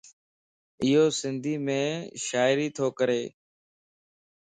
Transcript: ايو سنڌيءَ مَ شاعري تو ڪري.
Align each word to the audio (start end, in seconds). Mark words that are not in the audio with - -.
ايو 0.83 1.03
سنڌيءَ 1.19 1.63
مَ 1.65 1.67
شاعري 2.25 2.67
تو 2.77 2.85
ڪري. 2.97 3.23